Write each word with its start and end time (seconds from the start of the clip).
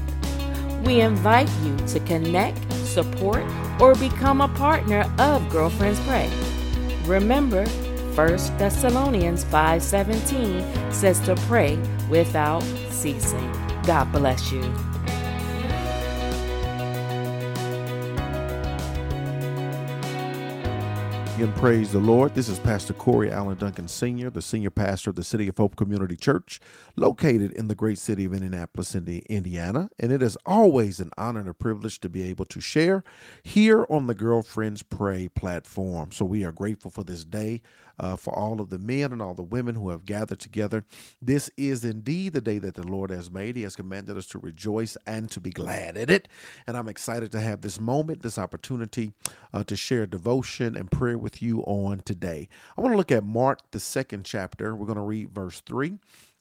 We 0.86 1.02
invite 1.02 1.50
you 1.64 1.76
to 1.88 2.00
connect, 2.02 2.72
support, 2.74 3.44
or 3.80 3.96
become 3.96 4.42
a 4.42 4.48
partner 4.50 5.06
of 5.20 5.50
Girlfriends 5.50 6.00
Pray. 6.02 6.30
Remember, 7.06 7.66
1 8.16 8.58
Thessalonians 8.58 9.44
5:17 9.46 10.64
says 10.92 11.20
to 11.22 11.36
pray 11.48 11.78
without 12.10 12.64
ceasing. 12.90 13.52
God 13.86 14.12
bless 14.12 14.52
you. 14.52 14.62
And 21.42 21.56
praise 21.56 21.92
the 21.94 22.00
Lord. 22.00 22.36
This 22.36 22.50
is 22.50 22.60
Pastor 22.60 22.92
Corey 22.92 23.32
Allen 23.32 23.58
Duncan 23.58 23.88
Sr., 23.88 24.30
the 24.30 24.42
senior 24.42 24.70
pastor 24.70 25.12
of 25.12 25.16
the 25.16 25.24
City 25.24 25.48
of 25.48 25.56
Hope 25.56 25.78
Community 25.78 26.18
Church, 26.18 26.60
located 26.98 27.54
in 27.54 27.70
the 27.70 27.76
great 27.76 27.98
city 27.98 28.26
of 28.26 28.34
Indianapolis, 28.34 28.94
Indiana. 28.94 29.90
And 30.00 30.12
it 30.12 30.22
is 30.22 30.38
always 30.46 31.00
an 31.00 31.12
honor 31.18 31.40
and 31.40 31.48
a 31.48 31.54
privilege 31.54 32.00
to 32.02 32.10
be 32.10 32.24
able 32.24 32.44
to 32.46 32.60
share 32.60 33.06
here 33.42 33.86
on 33.90 34.08
the 34.08 34.16
Girlfriends 34.16 34.84
Pray 34.84 35.30
platform. 35.30 36.12
So 36.12 36.26
we 36.26 36.44
are 36.44 36.52
grateful 36.52 36.92
for 36.92 37.06
this 37.06 37.24
day 37.24 37.62
uh, 38.00 38.16
for 38.16 38.38
all 38.38 38.62
of 38.62 38.70
the 38.70 38.80
men 38.80 39.12
and 39.12 39.22
all 39.22 39.34
the 39.34 39.44
women 39.44 39.76
who 39.76 39.90
have 39.90 40.06
gathered 40.06 40.40
together. 40.40 40.86
This 41.22 41.50
is 41.58 41.86
indeed 41.86 42.34
the 42.34 42.42
day 42.42 42.60
that 42.60 42.76
the 42.76 42.88
Lord 42.88 43.12
has 43.12 43.32
made. 43.32 43.56
He 43.56 43.64
has 43.64 43.76
commanded 43.76 44.18
us 44.18 44.28
to 44.28 44.40
rejoice 44.40 44.98
and 45.08 45.30
to 45.32 45.40
be 45.40 45.52
glad 45.52 45.98
in 45.98 46.10
it. 46.10 46.28
And 46.68 46.78
I'm 46.78 46.90
excited 46.90 47.32
to 47.34 47.42
have 47.42 47.62
this 47.62 47.80
moment, 47.80 48.24
this 48.24 48.38
opportunity 48.40 49.14
uh, 49.54 49.64
to 49.66 49.76
share 49.76 50.06
devotion 50.06 50.78
and 50.78 50.92
prayer 50.92 51.18
with 51.18 51.42
you 51.42 51.62
on 51.64 52.02
today. 52.02 52.50
I 52.78 52.82
want 52.82 52.94
to 52.94 52.98
look 52.98 53.12
at 53.12 53.24
Mark, 53.24 53.60
the 53.72 53.80
second 53.80 54.26
chapter. 54.26 54.76
We're 54.76 54.88
going 54.88 54.98
to 54.98 55.04
read 55.04 55.32
verse 55.32 55.62
3. 55.66 56.00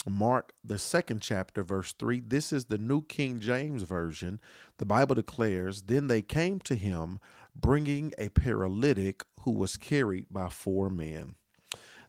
Mark, 0.09 0.53
the 0.65 0.79
second 0.79 1.21
chapter, 1.23 1.63
verse 1.63 1.93
3. 1.99 2.21
This 2.21 2.53
is 2.53 2.67
the 2.67 2.79
New 2.79 3.03
King 3.03 3.41
James 3.41 3.83
Version. 3.83 4.41
The 4.79 4.87
Bible 4.87 5.15
declares, 5.17 5.83
Then 5.83 6.07
they 6.07 6.23
came 6.23 6.61
to 6.61 6.77
him, 6.77 7.21
bringing 7.57 8.15
a 8.19 8.29
paralytic 8.31 9.25
who 9.43 9.53
was 9.53 9.77
carried 9.77 10.27
by 10.31 10.49
four 10.49 10.91
men. 10.91 11.35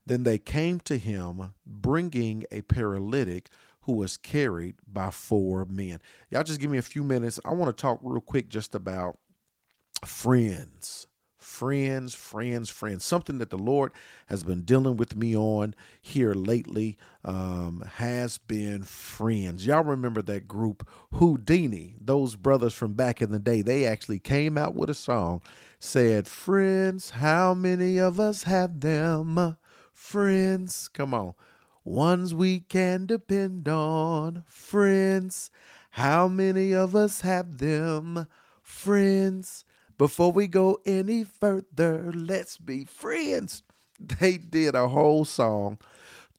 Then 0.10 0.24
they 0.24 0.40
came 0.40 0.80
to 0.82 0.98
him, 0.98 1.54
bringing 1.68 2.44
a 2.52 2.62
paralytic 2.62 3.48
who 3.82 3.94
was 3.94 4.18
carried 4.18 4.74
by 4.92 5.12
four 5.12 5.66
men. 5.66 6.00
Y'all 6.32 6.44
just 6.44 6.60
give 6.60 6.72
me 6.72 6.80
a 6.80 6.82
few 6.82 7.04
minutes. 7.04 7.40
I 7.46 7.54
want 7.54 7.78
to 7.78 7.80
talk 7.80 8.00
real 8.02 8.20
quick 8.20 8.50
just 8.50 8.74
about 8.74 9.20
friends. 10.04 11.06
Friends, 11.38 12.16
friends, 12.16 12.72
friends. 12.72 13.06
Something 13.06 13.38
that 13.38 13.52
the 13.52 13.60
Lord 13.60 13.92
has 14.26 14.44
been 14.44 14.64
dealing 14.64 14.98
with 14.98 15.16
me 15.16 15.38
on 15.38 15.76
here 16.02 16.34
lately 16.34 16.98
um, 17.24 17.88
has 17.98 18.40
been 18.40 18.82
friends. 18.82 19.68
Y'all 19.68 19.84
remember 19.84 20.24
that 20.24 20.48
group, 20.48 20.88
Whodini, 21.14 21.94
those 22.02 22.36
brothers 22.36 22.74
from 22.74 22.94
back 22.94 23.22
in 23.22 23.32
the 23.32 23.38
day. 23.38 23.62
They 23.62 23.86
actually 23.86 24.20
came 24.20 24.58
out 24.58 24.74
with 24.74 24.90
a 24.90 24.96
song, 24.96 25.44
said, 25.80 26.28
Friends, 26.28 27.12
how 27.12 27.54
many 27.54 28.00
of 28.00 28.20
us 28.20 28.44
have 28.44 28.80
them? 28.80 29.58
Friends. 30.00 30.88
Come 30.88 31.14
on. 31.14 31.34
Ones 31.84 32.34
we 32.34 32.62
can 32.62 33.06
depend 33.06 33.68
on, 33.68 34.44
friends. 34.48 35.52
How 35.92 36.28
many 36.28 36.74
of 36.74 36.96
us 36.96 37.22
have 37.22 37.58
them, 37.58 38.28
friends? 38.62 39.66
Before 39.98 40.32
we 40.32 40.48
go 40.48 40.80
any 40.86 41.24
further, 41.24 42.12
let's 42.16 42.58
be 42.58 42.86
friends. 42.86 43.64
They 44.00 44.38
did 44.38 44.76
a 44.76 44.88
whole 44.88 45.26
song 45.26 45.78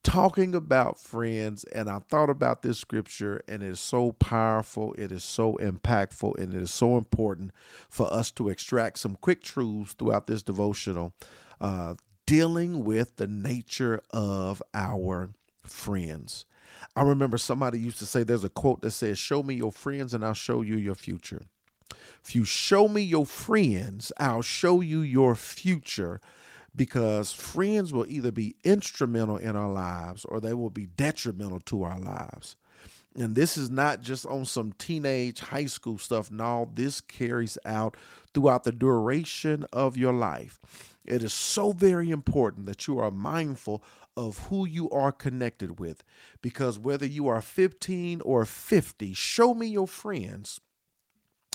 talking 0.03 0.55
about 0.55 0.99
friends, 0.99 1.65
and 1.65 1.91
I 1.91 1.99
thought 1.99 2.31
about 2.31 2.63
this 2.63 2.79
scripture, 2.79 3.43
and 3.47 3.63
it 3.63 3.69
is 3.69 3.81
so 3.81 4.13
powerful, 4.13 4.95
it 4.97 5.13
is 5.13 5.23
so 5.23 5.59
impactful, 5.61 6.39
and 6.39 6.55
it 6.55 6.63
is 6.63 6.71
so 6.71 6.97
important 6.97 7.51
for 7.91 8.11
us 8.11 8.31
to 8.33 8.49
extract 8.49 8.99
some 8.99 9.17
quick 9.17 9.43
truths 9.43 9.93
throughout 9.93 10.27
this 10.27 10.43
devotional 10.43 11.13
uh, 11.61 11.97
dealing 12.31 12.85
with 12.85 13.17
the 13.17 13.27
nature 13.27 14.01
of 14.13 14.63
our 14.73 15.31
friends. 15.65 16.45
I 16.95 17.03
remember 17.03 17.37
somebody 17.39 17.81
used 17.81 17.99
to 17.99 18.07
say 18.07 18.23
there's 18.23 18.45
a 18.45 18.49
quote 18.49 18.83
that 18.83 18.93
says, 18.93 19.19
Show 19.19 19.43
me 19.43 19.55
your 19.55 19.73
friends 19.73 20.15
and 20.15 20.25
I'll 20.25 20.33
show 20.33 20.63
you 20.63 20.77
your 20.77 20.95
future. 20.95 21.43
If 22.25 22.37
you 22.37 22.45
show 22.45 22.87
me 22.87 23.03
your 23.03 23.27
friends, 23.27 24.13
I'll 24.17 24.43
show 24.43 24.81
you 24.81 25.01
your 25.01 25.35
future 25.35 26.21
because 26.77 27.33
friends 27.33 27.93
will 27.93 28.07
either 28.07 28.31
be 28.31 28.55
instrumental 28.63 29.37
in 29.37 29.57
our 29.57 29.73
lives 29.73 30.25
or 30.25 30.41
they 30.41 30.55
will 30.55 30.71
be 30.71 30.87
detrimental 30.87 31.59
to 31.63 31.83
our 31.83 31.99
lives. 31.99 32.55
And 33.17 33.35
this 33.35 33.59
is 33.59 33.71
not 33.71 34.03
just 34.03 34.25
on 34.25 34.45
some 34.45 34.73
teenage 34.79 35.41
high 35.41 35.67
school 35.67 35.99
stuff. 35.99 36.31
No, 36.31 36.71
this 36.75 37.01
carries 37.01 37.59
out 37.65 37.97
throughout 38.33 38.63
the 38.63 38.71
duration 38.71 39.67
of 39.73 39.97
your 39.97 40.13
life. 40.13 40.61
It 41.05 41.23
is 41.23 41.33
so 41.33 41.73
very 41.73 42.11
important 42.11 42.67
that 42.67 42.87
you 42.87 42.99
are 42.99 43.11
mindful 43.11 43.83
of 44.17 44.39
who 44.49 44.67
you 44.67 44.91
are 44.91 45.13
connected 45.13 45.79
with 45.79 46.03
because 46.43 46.79
whether 46.79 47.07
you 47.07 47.29
are 47.29 47.41
15 47.41 48.21
or 48.23 48.45
50, 48.45 49.15
show 49.15 49.55
me 49.55 49.67
your 49.67 49.87
friends 49.87 50.61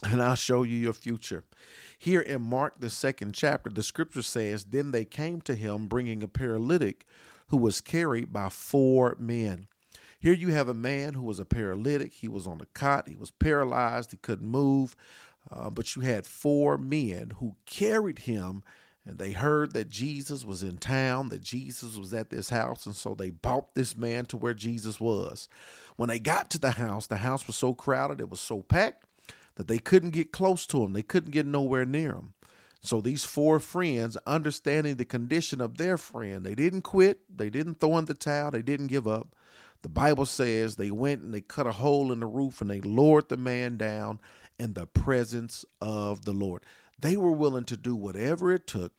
and 0.03 0.21
I'll 0.21 0.35
show 0.35 0.63
you 0.63 0.77
your 0.77 0.93
future. 0.93 1.43
Here 1.97 2.21
in 2.21 2.41
Mark, 2.41 2.79
the 2.79 2.89
second 2.89 3.33
chapter, 3.33 3.69
the 3.69 3.83
scripture 3.83 4.21
says, 4.21 4.65
Then 4.65 4.91
they 4.91 5.05
came 5.05 5.41
to 5.41 5.55
him 5.55 5.87
bringing 5.87 6.21
a 6.21 6.27
paralytic 6.27 7.05
who 7.47 7.57
was 7.57 7.81
carried 7.81 8.33
by 8.33 8.49
four 8.49 9.15
men. 9.19 9.67
Here 10.19 10.33
you 10.33 10.51
have 10.53 10.67
a 10.67 10.73
man 10.73 11.13
who 11.13 11.23
was 11.23 11.39
a 11.39 11.45
paralytic. 11.45 12.13
He 12.13 12.27
was 12.27 12.47
on 12.47 12.59
a 12.61 12.65
cot, 12.73 13.07
he 13.07 13.15
was 13.15 13.31
paralyzed, 13.31 14.11
he 14.11 14.17
couldn't 14.17 14.47
move. 14.47 14.95
Uh, 15.51 15.69
but 15.69 15.95
you 15.95 16.01
had 16.01 16.25
four 16.25 16.77
men 16.77 17.33
who 17.37 17.55
carried 17.65 18.19
him 18.19 18.63
and 19.05 19.17
they 19.19 19.31
heard 19.31 19.73
that 19.73 19.89
Jesus 19.89 20.43
was 20.43 20.63
in 20.63 20.77
town, 20.77 21.29
that 21.29 21.41
Jesus 21.41 21.95
was 21.95 22.13
at 22.13 22.29
this 22.29 22.49
house, 22.49 22.85
and 22.85 22.95
so 22.95 23.13
they 23.13 23.29
brought 23.29 23.75
this 23.75 23.95
man 23.95 24.25
to 24.27 24.37
where 24.37 24.53
Jesus 24.53 24.99
was. 24.99 25.47
When 25.95 26.09
they 26.09 26.19
got 26.19 26.49
to 26.51 26.59
the 26.59 26.71
house, 26.71 27.07
the 27.07 27.17
house 27.17 27.47
was 27.47 27.55
so 27.55 27.73
crowded, 27.73 28.19
it 28.19 28.29
was 28.29 28.41
so 28.41 28.61
packed 28.61 29.03
that 29.55 29.67
they 29.67 29.77
couldn't 29.77 30.09
get 30.09 30.31
close 30.31 30.65
to 30.67 30.83
him. 30.83 30.93
They 30.93 31.03
couldn't 31.03 31.31
get 31.31 31.45
nowhere 31.45 31.85
near 31.85 32.11
him. 32.13 32.33
So 32.81 33.01
these 33.01 33.23
four 33.23 33.59
friends, 33.59 34.17
understanding 34.27 34.95
the 34.95 35.05
condition 35.05 35.59
of 35.61 35.77
their 35.77 35.97
friend, 35.97 36.45
they 36.45 36.55
didn't 36.55 36.81
quit, 36.81 37.19
they 37.35 37.49
didn't 37.49 37.79
throw 37.79 37.97
in 37.97 38.05
the 38.05 38.13
towel, 38.13 38.51
they 38.51 38.61
didn't 38.61 38.87
give 38.87 39.07
up. 39.07 39.35
The 39.81 39.89
Bible 39.89 40.25
says 40.25 40.75
they 40.75 40.91
went 40.91 41.21
and 41.21 41.33
they 41.33 41.41
cut 41.41 41.67
a 41.67 41.71
hole 41.71 42.11
in 42.11 42.19
the 42.19 42.25
roof 42.25 42.61
and 42.61 42.69
they 42.69 42.81
lowered 42.81 43.29
the 43.29 43.37
man 43.37 43.77
down 43.77 44.19
in 44.59 44.73
the 44.73 44.87
presence 44.87 45.65
of 45.81 46.25
the 46.25 46.31
Lord. 46.31 46.63
They 46.99 47.17
were 47.17 47.31
willing 47.31 47.65
to 47.65 47.77
do 47.77 47.95
whatever 47.95 48.51
it 48.51 48.67
took 48.67 48.93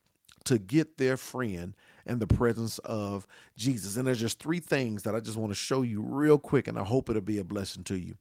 to 0.45 0.59
get 0.59 0.99
their 0.99 1.17
friend 1.17 1.75
in 2.07 2.19
the 2.19 2.27
presence 2.27 2.79
of 2.81 3.27
Jesus. 3.57 3.97
And 3.97 4.07
there's 4.07 4.21
just 4.21 4.39
three 4.39 4.61
things 4.61 5.03
that 5.03 5.15
I 5.15 5.21
just 5.21 5.37
want 5.37 5.51
to 5.51 5.57
show 5.57 5.83
you 5.83 6.01
real 6.01 6.39
quick, 6.39 6.69
and 6.69 6.79
I 6.79 6.85
hope 6.85 7.11
it'll 7.11 7.23
be 7.23 7.39
a 7.39 7.45
blessing 7.45 7.85
to 7.85 7.97
you. 7.97 8.17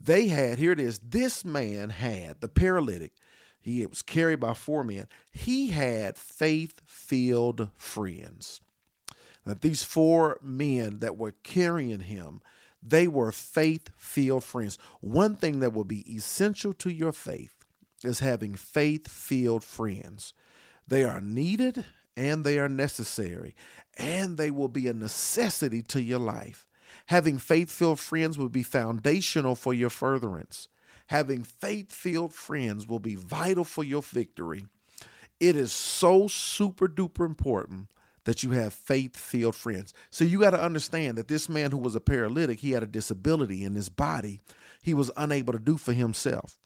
They 0.00 0.28
had, 0.28 0.58
here 0.58 0.72
it 0.72 0.80
is, 0.80 0.98
this 0.98 1.44
man 1.44 1.90
had, 1.90 2.40
the 2.40 2.48
paralytic, 2.48 3.12
he 3.60 3.84
was 3.86 4.02
carried 4.02 4.40
by 4.40 4.54
four 4.54 4.82
men. 4.82 5.06
He 5.30 5.68
had 5.68 6.16
faith 6.16 6.80
filled 6.86 7.68
friends. 7.76 8.60
That 9.44 9.60
these 9.60 9.82
four 9.82 10.38
men 10.42 11.00
that 11.00 11.16
were 11.16 11.34
carrying 11.42 12.00
him, 12.00 12.40
they 12.82 13.06
were 13.06 13.32
faith 13.32 13.90
filled 13.96 14.44
friends. 14.44 14.78
One 15.00 15.36
thing 15.36 15.60
that 15.60 15.74
will 15.74 15.84
be 15.84 16.14
essential 16.14 16.72
to 16.74 16.90
your 16.90 17.12
faith 17.12 17.59
is 18.04 18.20
having 18.20 18.54
faith 18.54 19.08
filled 19.08 19.64
friends. 19.64 20.34
They 20.86 21.04
are 21.04 21.20
needed 21.20 21.84
and 22.16 22.44
they 22.44 22.58
are 22.58 22.68
necessary, 22.68 23.54
and 23.96 24.36
they 24.36 24.50
will 24.50 24.68
be 24.68 24.88
a 24.88 24.92
necessity 24.92 25.82
to 25.82 26.02
your 26.02 26.18
life. 26.18 26.66
Having 27.06 27.38
faith 27.38 27.70
filled 27.70 28.00
friends 28.00 28.36
will 28.36 28.48
be 28.48 28.62
foundational 28.62 29.54
for 29.54 29.72
your 29.72 29.90
furtherance. 29.90 30.68
Having 31.06 31.44
faith 31.44 31.92
filled 31.92 32.34
friends 32.34 32.86
will 32.86 32.98
be 32.98 33.14
vital 33.14 33.64
for 33.64 33.84
your 33.84 34.02
victory. 34.02 34.66
It 35.38 35.56
is 35.56 35.72
so 35.72 36.28
super 36.28 36.88
duper 36.88 37.24
important 37.24 37.88
that 38.24 38.42
you 38.42 38.50
have 38.50 38.74
faith 38.74 39.16
filled 39.16 39.56
friends. 39.56 39.94
So 40.10 40.24
you 40.24 40.40
got 40.40 40.50
to 40.50 40.62
understand 40.62 41.16
that 41.16 41.28
this 41.28 41.48
man 41.48 41.70
who 41.70 41.78
was 41.78 41.94
a 41.94 42.00
paralytic, 42.00 42.60
he 42.60 42.72
had 42.72 42.82
a 42.82 42.86
disability 42.86 43.64
in 43.64 43.74
his 43.74 43.88
body 43.88 44.40
he 44.82 44.94
was 44.94 45.10
unable 45.16 45.52
to 45.52 45.58
do 45.58 45.76
for 45.76 45.92
himself. 45.92 46.56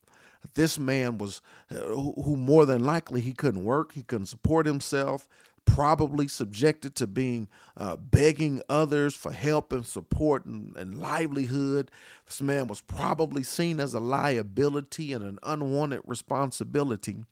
This 0.54 0.78
man 0.78 1.18
was, 1.18 1.40
uh, 1.70 1.76
who 1.76 2.36
more 2.36 2.66
than 2.66 2.84
likely 2.84 3.20
he 3.20 3.32
couldn't 3.32 3.64
work, 3.64 3.92
he 3.92 4.02
couldn't 4.02 4.26
support 4.26 4.66
himself, 4.66 5.26
probably 5.64 6.28
subjected 6.28 6.94
to 6.94 7.06
being 7.06 7.48
uh, 7.76 7.96
begging 7.96 8.62
others 8.68 9.14
for 9.14 9.32
help 9.32 9.72
and 9.72 9.86
support 9.86 10.44
and, 10.44 10.76
and 10.76 10.98
livelihood. 10.98 11.90
This 12.26 12.42
man 12.42 12.66
was 12.66 12.80
probably 12.80 13.42
seen 13.42 13.80
as 13.80 13.94
a 13.94 14.00
liability 14.00 15.12
and 15.12 15.24
an 15.24 15.38
unwanted 15.42 16.02
responsibility. 16.04 17.24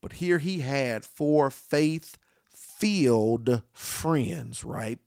But 0.00 0.14
here 0.14 0.38
he 0.38 0.60
had 0.60 1.04
four 1.04 1.50
faith 1.50 2.18
filled 2.50 3.62
friends, 3.72 4.64
right? 4.64 4.98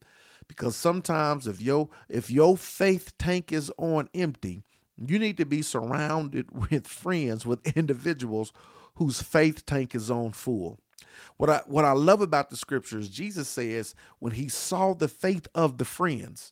Because 0.48 0.76
sometimes 0.76 1.46
if 1.48 1.62
your 1.62 1.90
if 2.10 2.32
your 2.32 2.58
faith 2.58 3.14
tank 3.18 3.52
is 3.52 3.72
on 3.78 4.10
empty, 4.14 4.64
you 5.06 5.20
need 5.20 5.38
to 5.38 5.46
be 5.46 5.62
surrounded 5.62 6.48
with 6.72 6.88
friends, 6.88 7.46
with 7.46 7.66
individuals 7.78 8.54
whose 8.96 9.22
faith 9.22 9.66
tank 9.66 9.96
is 9.96 10.10
on 10.10 10.32
full. 10.32 10.80
What 11.38 11.50
I 11.50 11.62
what 11.68 11.86
I 11.86 11.92
love 11.92 12.22
about 12.22 12.50
the 12.50 12.58
scriptures, 12.58 13.10
Jesus 13.10 13.48
says 13.48 13.96
when 14.20 14.34
he 14.34 14.50
saw 14.50 14.94
the 14.94 15.08
faith 15.08 15.48
of 15.56 15.78
the 15.78 15.86
friends, 15.86 16.52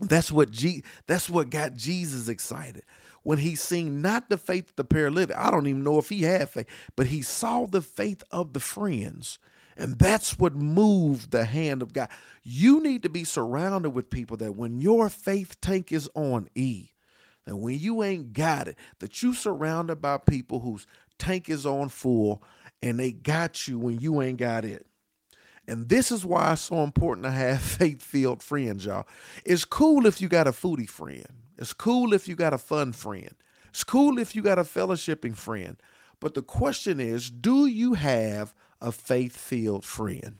that's 0.00 0.32
what 0.32 0.50
G, 0.50 0.84
that's 1.06 1.30
what 1.30 1.50
got 1.50 1.74
Jesus 1.74 2.28
excited. 2.28 2.82
When 3.22 3.38
he 3.38 3.56
seen 3.56 4.02
not 4.02 4.28
the 4.28 4.36
faith 4.36 4.70
of 4.70 4.76
the 4.76 4.84
paralytic, 4.84 5.36
I 5.36 5.50
don't 5.50 5.66
even 5.66 5.84
know 5.84 5.98
if 5.98 6.10
he 6.10 6.22
had 6.22 6.50
faith, 6.50 6.66
but 6.96 7.06
he 7.06 7.22
saw 7.22 7.66
the 7.66 7.80
faith 7.82 8.22
of 8.30 8.52
the 8.52 8.60
friends. 8.60 9.38
And 9.76 9.98
that's 9.98 10.38
what 10.38 10.54
moved 10.54 11.30
the 11.30 11.44
hand 11.44 11.82
of 11.82 11.92
God. 11.92 12.08
You 12.42 12.80
need 12.80 13.02
to 13.02 13.08
be 13.08 13.24
surrounded 13.24 13.90
with 13.90 14.10
people 14.10 14.36
that 14.38 14.54
when 14.54 14.80
your 14.80 15.08
faith 15.08 15.60
tank 15.60 15.92
is 15.92 16.08
on 16.14 16.48
E, 16.54 16.90
and 17.46 17.60
when 17.60 17.78
you 17.78 18.02
ain't 18.02 18.32
got 18.32 18.68
it, 18.68 18.78
that 19.00 19.22
you 19.22 19.34
surrounded 19.34 20.00
by 20.00 20.18
people 20.18 20.60
whose 20.60 20.86
tank 21.18 21.48
is 21.48 21.66
on 21.66 21.88
full 21.88 22.42
and 22.82 22.98
they 22.98 23.12
got 23.12 23.68
you 23.68 23.78
when 23.78 24.00
you 24.00 24.22
ain't 24.22 24.38
got 24.38 24.64
it. 24.64 24.86
And 25.66 25.88
this 25.88 26.12
is 26.12 26.24
why 26.24 26.52
it's 26.52 26.62
so 26.62 26.82
important 26.82 27.24
to 27.24 27.30
have 27.30 27.60
faith 27.62 28.02
filled 28.02 28.42
friends, 28.42 28.84
y'all. 28.84 29.06
It's 29.44 29.64
cool 29.64 30.06
if 30.06 30.20
you 30.20 30.28
got 30.28 30.46
a 30.46 30.52
foodie 30.52 30.88
friend. 30.88 31.26
It's 31.58 31.72
cool 31.72 32.12
if 32.12 32.28
you 32.28 32.34
got 32.34 32.52
a 32.52 32.58
fun 32.58 32.92
friend. 32.92 33.34
It's 33.70 33.84
cool 33.84 34.18
if 34.18 34.34
you 34.34 34.42
got 34.42 34.58
a 34.58 34.64
fellowshipping 34.64 35.36
friend. 35.36 35.76
But 36.20 36.34
the 36.34 36.42
question 36.42 37.00
is 37.00 37.30
do 37.30 37.66
you 37.66 37.94
have 37.94 38.54
a 38.84 38.92
faith 38.92 39.36
filled 39.36 39.84
friend? 39.84 40.36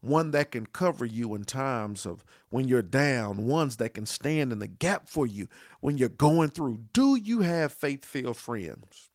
One 0.00 0.30
that 0.32 0.52
can 0.52 0.66
cover 0.66 1.04
you 1.04 1.34
in 1.34 1.44
times 1.44 2.06
of 2.06 2.24
when 2.50 2.68
you're 2.68 2.82
down, 2.82 3.46
ones 3.46 3.76
that 3.76 3.94
can 3.94 4.06
stand 4.06 4.52
in 4.52 4.60
the 4.60 4.66
gap 4.66 5.08
for 5.08 5.26
you 5.26 5.48
when 5.80 5.98
you're 5.98 6.08
going 6.08 6.50
through. 6.50 6.80
Do 6.92 7.16
you 7.16 7.40
have 7.40 7.72
faith 7.72 8.04
filled 8.04 8.36
friends? 8.36 9.10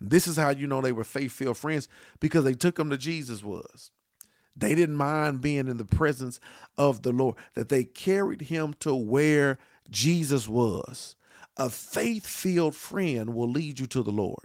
This 0.00 0.26
is 0.26 0.36
how 0.36 0.50
you 0.50 0.66
know 0.66 0.80
they 0.80 0.92
were 0.92 1.04
faith 1.04 1.32
filled 1.32 1.58
friends 1.58 1.88
because 2.20 2.44
they 2.44 2.54
took 2.54 2.76
them 2.76 2.90
to 2.90 2.96
Jesus 2.96 3.42
was. 3.42 3.90
They 4.56 4.74
didn't 4.74 4.96
mind 4.96 5.40
being 5.40 5.68
in 5.68 5.76
the 5.76 5.84
presence 5.84 6.40
of 6.78 7.02
the 7.02 7.12
Lord, 7.12 7.36
that 7.54 7.68
they 7.68 7.84
carried 7.84 8.42
him 8.42 8.74
to 8.80 8.94
where 8.94 9.58
Jesus 9.90 10.48
was. 10.48 11.16
A 11.56 11.68
faith 11.68 12.26
filled 12.26 12.74
friend 12.74 13.34
will 13.34 13.50
lead 13.50 13.78
you 13.78 13.86
to 13.88 14.02
the 14.02 14.10
Lord. 14.10 14.44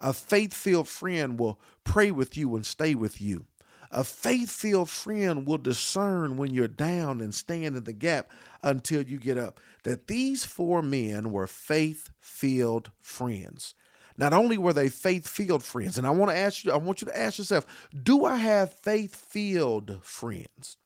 A 0.00 0.12
faith 0.12 0.52
filled 0.52 0.88
friend 0.88 1.38
will 1.38 1.58
pray 1.84 2.10
with 2.10 2.36
you 2.36 2.54
and 2.56 2.66
stay 2.66 2.94
with 2.94 3.20
you. 3.20 3.46
A 3.90 4.02
faith 4.02 4.50
filled 4.50 4.90
friend 4.90 5.46
will 5.46 5.58
discern 5.58 6.36
when 6.36 6.52
you're 6.52 6.66
down 6.66 7.20
and 7.20 7.32
stand 7.32 7.76
in 7.76 7.84
the 7.84 7.92
gap 7.92 8.28
until 8.62 9.02
you 9.02 9.18
get 9.18 9.38
up. 9.38 9.60
That 9.84 10.08
these 10.08 10.44
four 10.44 10.82
men 10.82 11.30
were 11.30 11.46
faith 11.46 12.10
filled 12.20 12.90
friends. 13.00 13.74
Not 14.16 14.32
only 14.32 14.58
were 14.58 14.72
they 14.72 14.88
faith 14.88 15.28
filled 15.28 15.62
friends, 15.62 15.98
and 15.98 16.06
I 16.06 16.10
want 16.10 16.30
to 16.30 16.36
ask 16.36 16.64
you, 16.64 16.72
I 16.72 16.76
want 16.76 17.02
you 17.02 17.06
to 17.06 17.18
ask 17.18 17.38
yourself, 17.38 17.66
do 18.02 18.24
I 18.24 18.36
have 18.36 18.72
faith 18.72 19.14
filled 19.14 20.00
friends? 20.02 20.76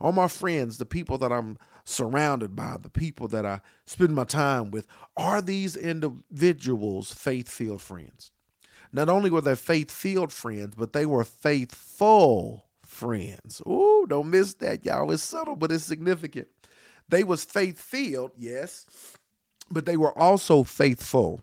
All 0.00 0.12
my 0.12 0.28
friends, 0.28 0.78
the 0.78 0.86
people 0.86 1.18
that 1.18 1.32
I'm 1.32 1.58
surrounded 1.84 2.56
by, 2.56 2.76
the 2.80 2.90
people 2.90 3.28
that 3.28 3.44
I 3.44 3.60
spend 3.86 4.14
my 4.14 4.24
time 4.24 4.70
with, 4.70 4.86
are 5.16 5.42
these 5.42 5.76
individuals 5.76 7.12
faith 7.12 7.48
filled 7.48 7.82
friends? 7.82 8.30
Not 8.92 9.08
only 9.08 9.30
were 9.30 9.40
they 9.40 9.54
faith 9.54 9.90
filled 9.90 10.32
friends, 10.32 10.74
but 10.76 10.92
they 10.92 11.06
were 11.06 11.24
faithful 11.24 12.64
friends. 12.84 13.62
Oh, 13.64 14.06
don't 14.06 14.30
miss 14.30 14.54
that, 14.54 14.84
y'all. 14.84 15.10
It's 15.12 15.22
subtle, 15.22 15.56
but 15.56 15.70
it's 15.70 15.84
significant. 15.84 16.48
They 17.08 17.24
was 17.24 17.44
faith 17.44 17.78
filled, 17.78 18.32
yes, 18.36 18.86
but 19.70 19.86
they 19.86 19.96
were 19.96 20.16
also 20.18 20.64
faithful. 20.64 21.40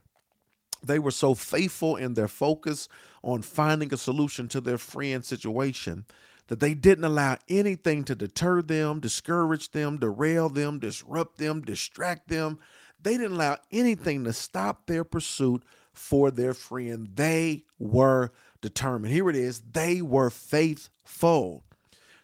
They 0.84 1.00
were 1.00 1.12
so 1.12 1.34
faithful 1.34 1.96
in 1.96 2.14
their 2.14 2.28
focus 2.28 2.88
on 3.24 3.42
finding 3.42 3.94
a 3.94 3.98
solution 3.98 4.48
to 4.50 4.62
their 4.62 4.78
friend's 4.78 5.28
situation 5.28 6.06
that 6.48 6.60
they 6.60 6.74
didn't 6.74 7.04
allow 7.04 7.38
anything 7.50 8.04
to 8.06 8.16
deter 8.16 8.62
them, 8.62 9.00
discourage 9.00 9.72
them, 9.72 9.98
derail 9.98 10.50
them, 10.50 10.80
disrupt 10.80 11.38
them, 11.38 11.62
distract 11.62 12.30
them. 12.30 12.60
They 13.02 13.18
didn't 13.18 13.34
allow 13.34 13.58
anything 13.72 14.24
to 14.24 14.34
stop 14.34 14.86
their 14.86 15.04
pursuit 15.04 15.64
for 15.98 16.32
their 16.32 16.54
friend. 16.54 17.10
They 17.16 17.64
were 17.80 18.32
determined. 18.62 19.14
Here 19.14 19.30
it 19.30 19.36
is. 19.36 19.62
They 19.72 20.02
were 20.02 20.30
faithful. 20.30 21.64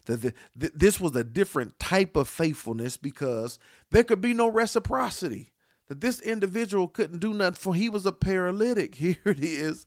That 0.05 0.33
this 0.55 0.99
was 0.99 1.15
a 1.15 1.23
different 1.23 1.79
type 1.79 2.15
of 2.15 2.27
faithfulness 2.27 2.97
because 2.97 3.57
there 3.91 4.03
could 4.03 4.21
be 4.21 4.33
no 4.33 4.49
reciprocity. 4.49 5.51
That 5.87 6.01
this 6.01 6.19
individual 6.21 6.87
couldn't 6.87 7.19
do 7.19 7.33
nothing 7.33 7.55
for. 7.55 7.75
He 7.75 7.89
was 7.89 8.05
a 8.05 8.11
paralytic. 8.11 8.95
Here 8.95 9.17
it 9.25 9.43
is. 9.43 9.85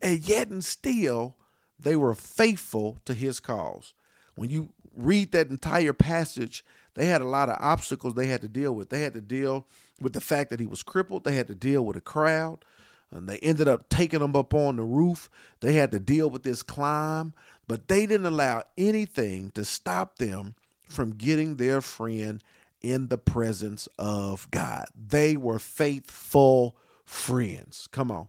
And 0.00 0.20
yet 0.26 0.48
and 0.48 0.64
still, 0.64 1.36
they 1.78 1.96
were 1.96 2.14
faithful 2.14 2.98
to 3.04 3.14
his 3.14 3.40
cause. 3.40 3.92
When 4.34 4.50
you 4.50 4.70
read 4.94 5.32
that 5.32 5.50
entire 5.50 5.92
passage, 5.92 6.64
they 6.94 7.06
had 7.06 7.22
a 7.22 7.28
lot 7.28 7.48
of 7.48 7.56
obstacles 7.60 8.14
they 8.14 8.26
had 8.26 8.40
to 8.42 8.48
deal 8.48 8.72
with. 8.72 8.90
They 8.90 9.02
had 9.02 9.14
to 9.14 9.20
deal 9.20 9.66
with 10.00 10.12
the 10.12 10.20
fact 10.20 10.50
that 10.50 10.60
he 10.60 10.66
was 10.66 10.82
crippled, 10.82 11.24
they 11.24 11.34
had 11.34 11.48
to 11.48 11.54
deal 11.54 11.84
with 11.84 11.96
a 11.96 12.02
crowd. 12.02 12.64
And 13.12 13.28
they 13.28 13.38
ended 13.38 13.68
up 13.68 13.88
taking 13.88 14.20
them 14.20 14.36
up 14.36 14.52
on 14.54 14.76
the 14.76 14.82
roof. 14.82 15.30
They 15.60 15.74
had 15.74 15.92
to 15.92 16.00
deal 16.00 16.28
with 16.28 16.42
this 16.42 16.62
climb, 16.62 17.34
but 17.68 17.88
they 17.88 18.06
didn't 18.06 18.26
allow 18.26 18.64
anything 18.76 19.52
to 19.52 19.64
stop 19.64 20.18
them 20.18 20.54
from 20.88 21.12
getting 21.12 21.56
their 21.56 21.80
friend 21.80 22.42
in 22.82 23.08
the 23.08 23.18
presence 23.18 23.88
of 23.98 24.50
God. 24.50 24.86
They 24.94 25.36
were 25.36 25.58
faithful 25.58 26.76
friends. 27.04 27.88
Come 27.92 28.10
on. 28.10 28.28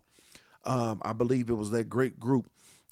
Um, 0.65 1.01
I 1.03 1.13
believe 1.13 1.49
it 1.49 1.55
was 1.55 1.71
that 1.71 1.89
great 1.89 2.19
group 2.19 2.49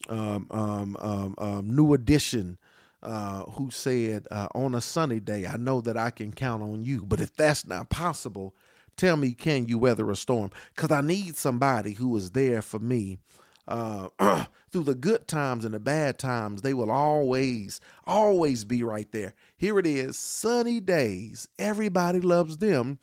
um, 0.10 0.48
um, 0.52 0.98
um, 1.00 1.36
um, 1.38 1.76
New 1.76 1.94
Edition, 1.94 2.58
uh, 3.04 3.44
who 3.44 3.72
said, 3.72 4.28
uh, 4.32 4.48
On 4.56 4.76
a 4.76 4.82
sunny 4.82 5.20
day, 5.20 5.46
I 5.46 5.58
know 5.58 5.82
that 5.82 5.98
I 5.98 6.12
can 6.12 6.32
count 6.32 6.64
on 6.64 6.86
you. 6.86 7.04
But 7.06 7.22
if 7.22 7.36
that's 7.36 7.66
not 7.66 7.90
possible, 7.90 8.56
tell 8.98 9.18
me, 9.18 9.34
can 9.34 9.68
you 9.68 9.78
weather 9.78 10.10
a 10.10 10.16
storm? 10.16 10.52
Because 10.76 10.92
I 10.92 11.02
need 11.02 11.38
somebody 11.38 11.94
who 11.94 12.16
is 12.18 12.32
there 12.32 12.62
for 12.62 12.80
me. 12.80 13.20
Uh, 13.68 14.10
through 14.72 14.84
the 14.84 14.94
good 14.94 15.28
times 15.28 15.66
and 15.66 15.74
the 15.74 15.80
bad 15.80 16.20
times, 16.20 16.62
they 16.62 16.74
will 16.74 16.92
always, 16.92 17.80
always 18.06 18.64
be 18.66 18.84
right 18.84 19.12
there. 19.12 19.34
Here 19.58 19.80
it 19.80 19.88
is 19.88 20.20
sunny 20.20 20.80
days. 20.80 21.48
Everybody 21.58 22.20
loves 22.20 22.58
them, 22.58 23.00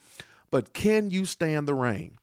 but 0.50 0.72
can 0.72 1.10
you 1.10 1.24
stand 1.24 1.66
the 1.66 1.74
rain? 1.74 2.18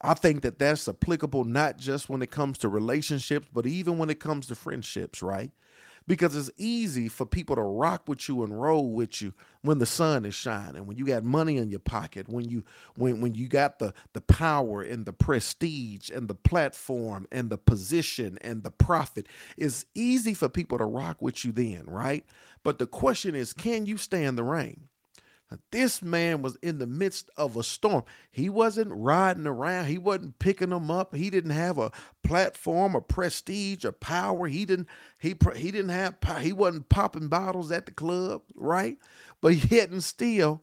I 0.00 0.14
think 0.14 0.42
that 0.42 0.58
that's 0.58 0.88
applicable 0.88 1.44
not 1.44 1.78
just 1.78 2.08
when 2.08 2.22
it 2.22 2.30
comes 2.30 2.58
to 2.58 2.68
relationships, 2.68 3.48
but 3.52 3.66
even 3.66 3.98
when 3.98 4.10
it 4.10 4.20
comes 4.20 4.46
to 4.48 4.54
friendships, 4.54 5.22
right? 5.22 5.50
Because 6.12 6.36
it's 6.36 6.50
easy 6.58 7.08
for 7.08 7.24
people 7.24 7.56
to 7.56 7.62
rock 7.62 8.02
with 8.06 8.28
you 8.28 8.44
and 8.44 8.60
roll 8.60 8.90
with 8.92 9.22
you 9.22 9.32
when 9.62 9.78
the 9.78 9.86
sun 9.86 10.26
is 10.26 10.34
shining, 10.34 10.84
when 10.84 10.98
you 10.98 11.06
got 11.06 11.24
money 11.24 11.56
in 11.56 11.70
your 11.70 11.80
pocket, 11.80 12.28
when 12.28 12.50
you 12.50 12.64
when 12.96 13.22
when 13.22 13.34
you 13.34 13.48
got 13.48 13.78
the 13.78 13.94
the 14.12 14.20
power 14.20 14.82
and 14.82 15.06
the 15.06 15.14
prestige 15.14 16.10
and 16.10 16.28
the 16.28 16.34
platform 16.34 17.26
and 17.32 17.48
the 17.48 17.56
position 17.56 18.36
and 18.42 18.62
the 18.62 18.70
profit. 18.70 19.26
It's 19.56 19.86
easy 19.94 20.34
for 20.34 20.50
people 20.50 20.76
to 20.76 20.84
rock 20.84 21.22
with 21.22 21.46
you 21.46 21.52
then, 21.52 21.84
right? 21.86 22.26
But 22.62 22.78
the 22.78 22.86
question 22.86 23.34
is, 23.34 23.54
can 23.54 23.86
you 23.86 23.96
stand 23.96 24.36
the 24.36 24.44
rain? 24.44 24.88
This 25.70 26.02
man 26.02 26.42
was 26.42 26.56
in 26.62 26.78
the 26.78 26.86
midst 26.86 27.30
of 27.36 27.56
a 27.56 27.62
storm. 27.62 28.04
He 28.30 28.48
wasn't 28.48 28.92
riding 28.92 29.46
around. 29.46 29.86
He 29.86 29.98
wasn't 29.98 30.38
picking 30.38 30.70
them 30.70 30.90
up. 30.90 31.14
He 31.14 31.30
didn't 31.30 31.50
have 31.52 31.78
a 31.78 31.92
platform, 32.22 32.94
or 32.94 33.00
prestige, 33.00 33.84
or 33.84 33.92
power. 33.92 34.48
He 34.48 34.64
didn't. 34.64 34.88
He 35.18 35.34
he 35.56 35.70
didn't 35.70 35.90
have. 35.90 36.16
He 36.40 36.52
wasn't 36.52 36.88
popping 36.88 37.28
bottles 37.28 37.72
at 37.72 37.86
the 37.86 37.92
club, 37.92 38.42
right? 38.54 38.98
But 39.40 39.70
yet 39.70 39.90
and 39.90 40.04
still, 40.04 40.62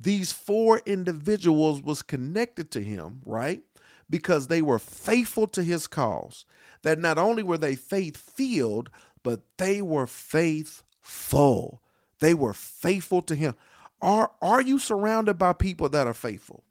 these 0.00 0.32
four 0.32 0.80
individuals 0.86 1.82
was 1.82 2.02
connected 2.02 2.70
to 2.72 2.82
him, 2.82 3.22
right? 3.24 3.62
Because 4.08 4.46
they 4.46 4.62
were 4.62 4.78
faithful 4.78 5.46
to 5.48 5.62
his 5.62 5.86
cause. 5.86 6.44
That 6.82 6.98
not 6.98 7.18
only 7.18 7.42
were 7.42 7.58
they 7.58 7.74
faith 7.74 8.16
filled, 8.16 8.90
but 9.22 9.40
they 9.58 9.82
were 9.82 10.06
faithful. 10.06 11.80
They 12.20 12.34
were 12.34 12.54
faithful 12.54 13.22
to 13.22 13.34
him. 13.34 13.54
Are 14.02 14.30
are 14.42 14.62
you 14.62 14.78
surrounded 14.78 15.34
by 15.38 15.52
people 15.52 15.88
that 15.90 16.06
are 16.06 16.14
faithful? 16.14 16.64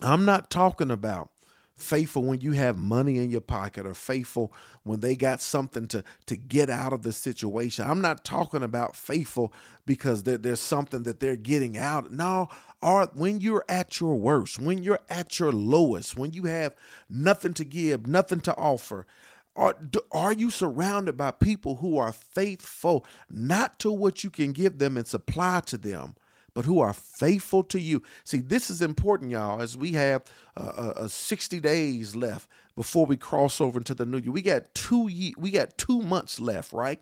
I'm 0.00 0.24
not 0.24 0.50
talking 0.50 0.90
about 0.90 1.30
faithful 1.76 2.22
when 2.22 2.40
you 2.40 2.52
have 2.52 2.78
money 2.78 3.18
in 3.18 3.30
your 3.30 3.40
pocket 3.40 3.86
or 3.86 3.94
faithful 3.94 4.52
when 4.84 5.00
they 5.00 5.16
got 5.16 5.40
something 5.40 5.88
to 5.88 6.04
to 6.26 6.36
get 6.36 6.70
out 6.70 6.92
of 6.92 7.02
the 7.02 7.12
situation 7.12 7.84
i'm 7.88 8.00
not 8.00 8.24
talking 8.24 8.62
about 8.62 8.94
faithful 8.94 9.52
because 9.84 10.22
there, 10.22 10.38
there's 10.38 10.60
something 10.60 11.02
that 11.02 11.18
they're 11.18 11.34
getting 11.36 11.76
out 11.76 12.12
no 12.12 12.48
or 12.82 13.06
when 13.14 13.40
you're 13.40 13.64
at 13.68 14.00
your 14.00 14.14
worst 14.14 14.60
when 14.60 14.82
you're 14.82 15.00
at 15.10 15.40
your 15.40 15.50
lowest 15.50 16.16
when 16.16 16.32
you 16.32 16.44
have 16.44 16.74
nothing 17.10 17.52
to 17.54 17.64
give 17.64 18.06
nothing 18.06 18.40
to 18.40 18.54
offer 18.56 19.06
are, 19.56 19.76
are 20.12 20.32
you 20.32 20.50
surrounded 20.50 21.16
by 21.16 21.30
people 21.32 21.76
who 21.76 21.98
are 21.98 22.12
faithful 22.12 23.06
not 23.30 23.78
to 23.80 23.92
what 23.92 24.24
you 24.24 24.30
can 24.30 24.52
give 24.52 24.78
them 24.78 24.96
and 24.96 25.06
supply 25.06 25.60
to 25.66 25.78
them 25.78 26.14
but 26.54 26.64
who 26.64 26.80
are 26.80 26.92
faithful 26.92 27.64
to 27.64 27.80
you. 27.80 28.02
See, 28.24 28.38
this 28.38 28.70
is 28.70 28.82
important, 28.82 29.30
y'all, 29.30 29.60
as 29.60 29.76
we 29.76 29.92
have 29.92 30.22
uh, 30.56 30.92
uh, 30.96 31.08
60 31.08 31.60
days 31.60 32.16
left 32.16 32.48
before 32.76 33.06
we 33.06 33.16
cross 33.16 33.60
over 33.60 33.78
into 33.78 33.94
the 33.94 34.06
new 34.06 34.18
year. 34.18 34.32
We 34.32 34.42
got 34.42 34.74
two 34.74 35.08
ye- 35.08 35.34
we 35.38 35.50
got 35.50 35.76
two 35.78 36.00
months 36.02 36.40
left, 36.40 36.72
right? 36.72 37.00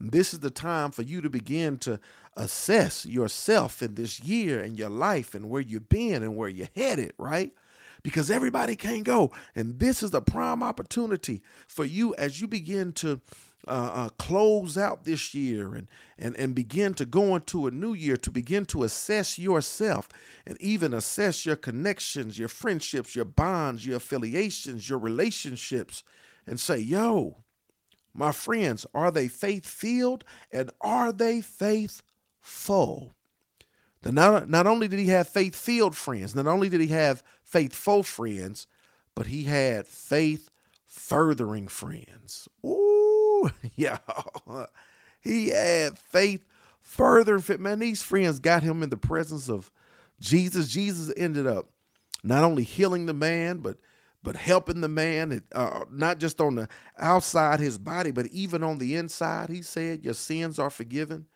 This 0.00 0.32
is 0.34 0.40
the 0.40 0.50
time 0.50 0.90
for 0.92 1.02
you 1.02 1.20
to 1.22 1.30
begin 1.30 1.78
to 1.78 2.00
assess 2.36 3.04
yourself 3.06 3.82
in 3.82 3.96
this 3.96 4.20
year 4.20 4.60
and 4.62 4.78
your 4.78 4.90
life 4.90 5.34
and 5.34 5.50
where 5.50 5.60
you've 5.62 5.88
been 5.88 6.22
and 6.22 6.36
where 6.36 6.48
you're 6.48 6.68
headed, 6.76 7.12
right? 7.18 7.52
Because 8.08 8.30
everybody 8.30 8.74
can't 8.74 9.04
go. 9.04 9.32
And 9.54 9.78
this 9.78 10.02
is 10.02 10.12
the 10.12 10.22
prime 10.22 10.62
opportunity 10.62 11.42
for 11.66 11.84
you 11.84 12.14
as 12.14 12.40
you 12.40 12.48
begin 12.48 12.94
to 12.94 13.20
uh, 13.66 13.90
uh, 13.92 14.08
close 14.18 14.78
out 14.78 15.04
this 15.04 15.34
year 15.34 15.74
and, 15.74 15.88
and, 16.18 16.34
and 16.38 16.54
begin 16.54 16.94
to 16.94 17.04
go 17.04 17.36
into 17.36 17.66
a 17.66 17.70
new 17.70 17.92
year 17.92 18.16
to 18.16 18.30
begin 18.30 18.64
to 18.64 18.82
assess 18.82 19.38
yourself 19.38 20.08
and 20.46 20.58
even 20.58 20.94
assess 20.94 21.44
your 21.44 21.54
connections, 21.54 22.38
your 22.38 22.48
friendships, 22.48 23.14
your 23.14 23.26
bonds, 23.26 23.84
your 23.84 23.98
affiliations, 23.98 24.88
your 24.88 24.98
relationships, 24.98 26.02
and 26.46 26.58
say, 26.58 26.78
yo, 26.78 27.36
my 28.14 28.32
friends, 28.32 28.86
are 28.94 29.10
they 29.10 29.28
faith 29.28 29.66
filled 29.66 30.24
and 30.50 30.70
are 30.80 31.12
they 31.12 31.42
faithful? 31.42 33.14
Not, 34.02 34.48
not 34.48 34.66
only 34.66 34.88
did 34.88 34.98
he 34.98 35.08
have 35.08 35.28
faith 35.28 35.54
filled 35.54 35.94
friends, 35.94 36.34
not 36.34 36.46
only 36.46 36.70
did 36.70 36.80
he 36.80 36.86
have 36.86 37.22
faithful 37.48 38.02
friends, 38.02 38.66
but 39.14 39.26
he 39.26 39.44
had 39.44 39.86
faith 39.86 40.50
furthering 40.86 41.68
friends. 41.68 42.48
Ooh 42.64 43.18
yeah. 43.76 43.98
He 45.20 45.48
had 45.48 45.98
faith 45.98 46.44
further. 46.80 47.40
Man, 47.58 47.80
these 47.80 48.02
friends 48.02 48.40
got 48.40 48.62
him 48.62 48.82
in 48.82 48.90
the 48.90 48.96
presence 48.96 49.48
of 49.48 49.70
Jesus. 50.20 50.68
Jesus 50.68 51.12
ended 51.16 51.46
up 51.46 51.68
not 52.22 52.44
only 52.44 52.62
healing 52.62 53.06
the 53.06 53.14
man, 53.14 53.58
but 53.58 53.78
but 54.20 54.34
helping 54.34 54.80
the 54.80 54.88
man, 54.88 55.42
uh, 55.54 55.84
not 55.92 56.18
just 56.18 56.40
on 56.40 56.56
the 56.56 56.68
outside 56.98 57.60
his 57.60 57.78
body, 57.78 58.10
but 58.10 58.26
even 58.26 58.64
on 58.64 58.78
the 58.78 58.96
inside. 58.96 59.48
He 59.48 59.62
said, 59.62 60.04
"Your 60.04 60.14
sins 60.14 60.58
are 60.58 60.70
forgiven." 60.70 61.26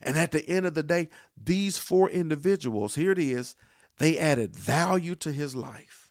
And 0.00 0.16
at 0.16 0.30
the 0.30 0.48
end 0.48 0.64
of 0.64 0.74
the 0.74 0.84
day, 0.84 1.08
these 1.36 1.76
four 1.78 2.08
individuals, 2.08 2.94
here 2.94 3.10
it 3.10 3.18
is, 3.18 3.56
they 3.98 4.18
added 4.18 4.54
value 4.54 5.14
to 5.16 5.32
his 5.32 5.54
life. 5.54 6.10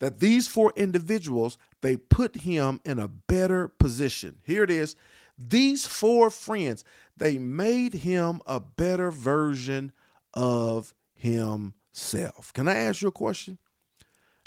That 0.00 0.20
these 0.20 0.46
four 0.46 0.72
individuals 0.76 1.58
they 1.80 1.96
put 1.96 2.36
him 2.36 2.80
in 2.84 2.98
a 2.98 3.08
better 3.08 3.68
position. 3.68 4.38
Here 4.44 4.64
it 4.64 4.70
is. 4.70 4.96
These 5.38 5.86
four 5.86 6.30
friends, 6.30 6.84
they 7.16 7.38
made 7.38 7.94
him 7.94 8.40
a 8.46 8.58
better 8.58 9.10
version 9.10 9.92
of 10.34 10.92
himself. 11.14 12.52
Can 12.52 12.66
I 12.66 12.74
ask 12.74 13.02
you 13.02 13.08
a 13.08 13.12
question? 13.12 13.58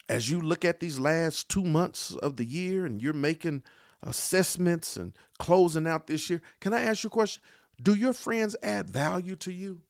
As 0.10 0.30
you 0.30 0.42
look 0.42 0.66
at 0.66 0.82
these 0.82 1.00
last 1.00 1.48
two 1.48 1.64
months 1.64 2.14
of 2.16 2.36
the 2.36 2.44
year 2.44 2.86
and 2.86 3.02
you're 3.02 3.14
making 3.14 3.64
assessments 4.04 4.98
and 4.98 5.14
closing 5.40 5.88
out 5.88 6.08
this 6.08 6.30
year, 6.30 6.42
can 6.60 6.74
I 6.74 6.82
ask 6.82 7.04
you 7.04 7.08
a 7.08 7.12
question? 7.12 7.42
Do 7.82 7.94
your 7.96 8.14
friends 8.14 8.58
add 8.62 8.90
value 8.90 9.38
to 9.38 9.52
you? 9.54 9.82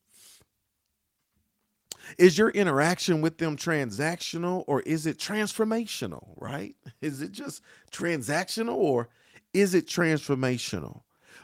Is 2.18 2.38
your 2.38 2.50
interaction 2.50 3.22
with 3.22 3.38
them 3.38 3.58
transactional 3.58 4.64
or 4.68 4.82
is 4.82 5.06
it 5.06 5.18
transformational, 5.18 6.34
right? 6.38 6.76
Is 7.02 7.22
it 7.22 7.32
just 7.32 7.62
transactional 7.92 8.76
or 8.76 9.10
is 9.54 9.74
it 9.74 9.88
transformational? 9.88 11.02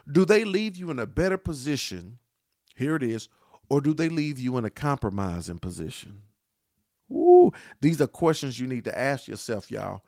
Do 0.09 0.25
they 0.25 0.43
leave 0.43 0.77
you 0.77 0.89
in 0.91 0.99
a 0.99 1.05
better 1.05 1.37
position? 1.37 2.19
Here 2.75 2.95
it 2.95 3.03
is. 3.03 3.27
Or 3.69 3.81
do 3.81 3.93
they 3.93 4.09
leave 4.09 4.39
you 4.39 4.57
in 4.57 4.65
a 4.65 4.69
compromising 4.69 5.59
position? 5.59 6.21
Ooh, 7.11 7.51
these 7.81 8.01
are 8.01 8.07
questions 8.07 8.59
you 8.59 8.67
need 8.67 8.85
to 8.85 8.97
ask 8.97 9.27
yourself, 9.27 9.69
y'all. 9.71 10.03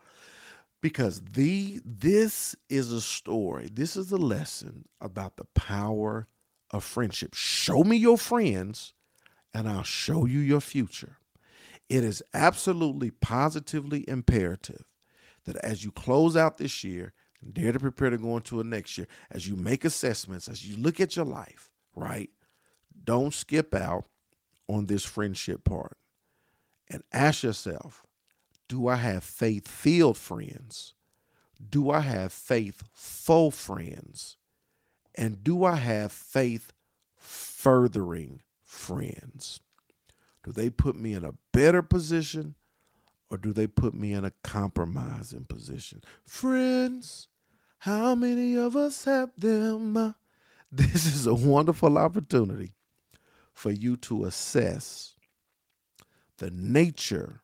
Because 0.82 1.22
the 1.22 1.82
this 1.84 2.56
is 2.70 2.94
a 2.94 3.02
story. 3.02 3.70
This 3.72 3.98
is 3.98 4.12
a 4.14 4.18
lesson 4.18 4.86
about 5.02 5.36
the 5.36 5.46
power 5.56 6.28
of 6.72 6.86
friendship. 6.86 7.34
Show 7.34 7.84
me 7.84 7.98
your 7.98 8.18
friends 8.18 8.94
and 9.54 9.68
I'll 9.68 9.84
show 9.84 10.26
you 10.26 10.40
your 10.40 10.62
future. 10.62 11.18
It 11.90 12.04
is 12.04 12.22
absolutely 12.34 13.12
positively 13.12 14.08
imperative 14.08 14.86
that 15.46 15.58
as 15.58 15.84
you 15.84 15.92
close 15.92 16.38
out 16.38 16.58
this 16.58 16.84
year 16.84 17.14
dare 17.54 17.72
to 17.72 17.80
prepare 17.80 18.10
to 18.10 18.18
go 18.18 18.38
into 18.38 18.60
a 18.60 18.64
next 18.64 18.98
year, 18.98 19.08
as 19.32 19.48
you 19.48 19.56
make 19.56 19.86
assessments, 19.86 20.48
as 20.48 20.68
you 20.68 20.78
look 20.78 21.00
at 21.00 21.16
your 21.16 21.26
life, 21.26 21.72
right? 21.96 22.30
Don't 23.04 23.34
skip 23.34 23.74
out 23.74 24.06
on 24.68 24.86
this 24.86 25.06
friendship 25.06 25.64
part 25.64 25.98
and 26.90 27.04
ask 27.12 27.44
yourself 27.44 28.06
do 28.68 28.88
I 28.88 28.98
have 28.98 29.24
faith 29.24 29.68
filled 29.68 30.18
friends? 30.18 30.94
Do 31.70 31.90
I 31.90 32.02
have 32.02 32.32
faithful 32.32 33.50
friends? 33.52 34.38
And 35.16 35.44
do 35.44 35.66
I 35.66 35.76
have 35.76 36.12
faith 36.12 36.72
furthering 37.18 38.42
friends? 38.70 39.60
Do 40.44 40.52
they 40.52 40.70
put 40.70 40.96
me 40.96 41.14
in 41.14 41.26
a 41.26 41.34
better 41.52 41.82
position 41.82 42.56
or 43.30 43.38
do 43.38 43.52
they 43.52 43.68
put 43.68 43.94
me 43.94 44.14
in 44.14 44.24
a 44.24 44.34
compromising 44.44 45.46
position? 45.46 46.02
Friends, 46.26 47.28
how 47.80 48.16
many 48.16 48.56
of 48.56 48.76
us 48.76 49.06
have 49.06 49.32
them? 49.38 50.16
This 50.72 51.08
is 51.08 51.26
a 51.26 51.34
wonderful 51.34 51.98
opportunity 51.98 52.74
for 53.56 53.72
you 53.72 53.98
to 53.98 54.26
assess 54.26 55.16
the 56.38 56.52
nature 56.52 57.42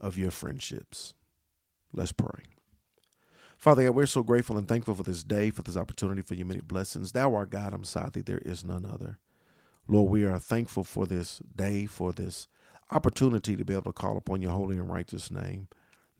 of 0.00 0.18
your 0.18 0.32
friendships. 0.32 1.14
Let's 1.92 2.10
pray. 2.10 2.42
Father 3.56 3.92
we're 3.92 4.06
so 4.06 4.24
grateful 4.24 4.58
and 4.58 4.66
thankful 4.66 4.96
for 4.96 5.04
this 5.04 5.22
day, 5.22 5.52
for 5.52 5.62
this 5.62 5.76
opportunity, 5.76 6.22
for 6.22 6.34
your 6.34 6.46
many 6.46 6.62
blessings. 6.62 7.12
Thou 7.12 7.32
art 7.32 7.50
God, 7.50 7.72
I'm 7.72 7.84
Sati, 7.84 8.22
there 8.22 8.42
is 8.44 8.64
none 8.64 8.84
other. 8.84 9.20
Lord, 9.88 10.10
we 10.10 10.24
are 10.24 10.38
thankful 10.38 10.84
for 10.84 11.06
this 11.06 11.40
day, 11.56 11.86
for 11.86 12.12
this 12.12 12.48
opportunity 12.90 13.56
to 13.56 13.64
be 13.64 13.74
able 13.74 13.84
to 13.84 13.92
call 13.92 14.16
upon 14.16 14.40
your 14.40 14.52
holy 14.52 14.76
and 14.76 14.90
righteous 14.90 15.30
name. 15.30 15.68